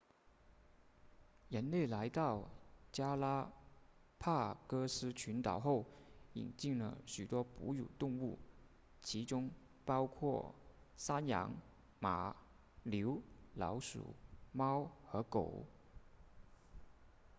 [1.49, 2.49] 人类来到
[2.91, 3.53] 加拉
[4.17, 5.85] 帕戈斯群岛后
[6.33, 8.39] 引进了许多哺乳动物
[9.03, 9.51] 其中
[9.85, 10.55] 包括
[10.97, 11.55] 山羊
[11.99, 12.35] 马
[12.81, 13.21] 牛
[13.53, 14.15] 老鼠
[14.53, 15.67] 猫和狗